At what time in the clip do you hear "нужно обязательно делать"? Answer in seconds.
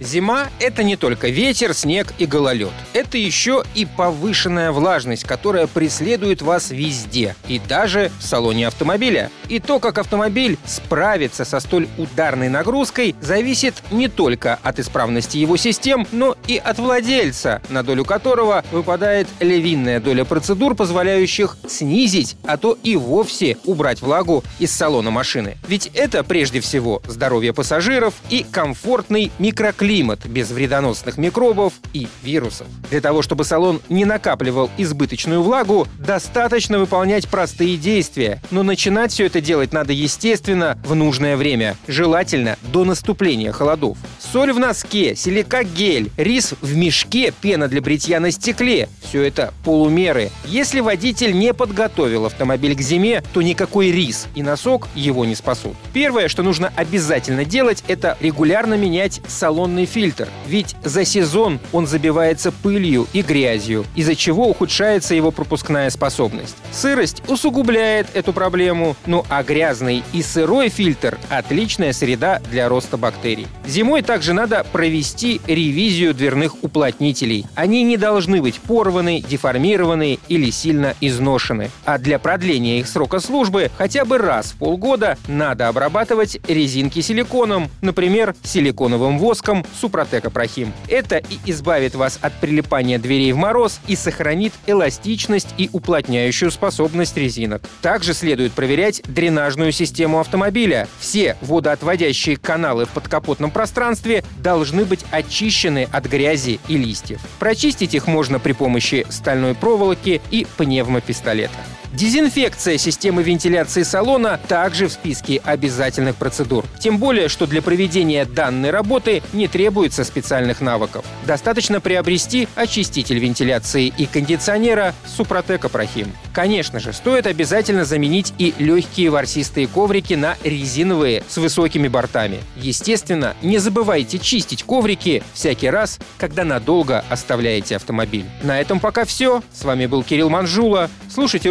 56.42-57.82